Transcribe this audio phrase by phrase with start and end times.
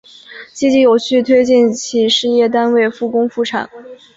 [0.51, 3.69] 积极有序推进企事业单位复工复产